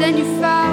then 0.00 0.16
you 0.16 0.24
found 0.40 0.69